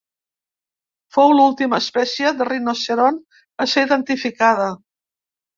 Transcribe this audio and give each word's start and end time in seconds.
Fou 1.17 1.33
l'última 1.39 1.79
espècie 1.85 2.33
de 2.39 2.47
rinoceront 2.49 3.21
a 3.67 3.71
ser 3.75 3.85
identificada. 3.91 4.73